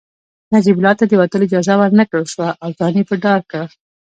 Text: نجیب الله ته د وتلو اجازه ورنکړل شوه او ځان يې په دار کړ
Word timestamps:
نجیب 0.53 0.75
الله 0.79 0.93
ته 0.99 1.05
د 1.07 1.13
وتلو 1.19 1.45
اجازه 1.47 1.73
ورنکړل 1.77 2.25
شوه 2.33 2.49
او 2.63 2.69
ځان 2.77 2.93
يې 2.99 3.03
په 3.09 3.15
دار 3.25 3.41
کړ 3.51 3.65